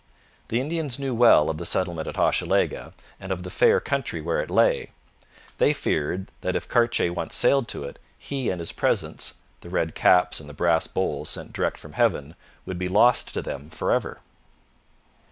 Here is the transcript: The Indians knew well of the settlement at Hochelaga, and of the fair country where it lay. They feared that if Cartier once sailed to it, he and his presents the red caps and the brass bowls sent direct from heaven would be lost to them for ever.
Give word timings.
The 0.47 0.59
Indians 0.59 0.97
knew 0.97 1.13
well 1.13 1.47
of 1.47 1.59
the 1.59 1.63
settlement 1.67 2.07
at 2.07 2.15
Hochelaga, 2.15 2.93
and 3.19 3.31
of 3.31 3.43
the 3.43 3.51
fair 3.51 3.79
country 3.79 4.19
where 4.19 4.39
it 4.41 4.49
lay. 4.49 4.89
They 5.59 5.73
feared 5.73 6.31
that 6.41 6.55
if 6.55 6.67
Cartier 6.67 7.13
once 7.13 7.35
sailed 7.35 7.67
to 7.67 7.83
it, 7.83 7.99
he 8.17 8.49
and 8.49 8.59
his 8.59 8.71
presents 8.71 9.35
the 9.59 9.69
red 9.69 9.93
caps 9.93 10.39
and 10.39 10.49
the 10.49 10.55
brass 10.55 10.87
bowls 10.87 11.29
sent 11.29 11.53
direct 11.53 11.77
from 11.77 11.93
heaven 11.93 12.33
would 12.65 12.79
be 12.79 12.89
lost 12.89 13.31
to 13.35 13.43
them 13.43 13.69
for 13.69 13.91
ever. 13.91 14.21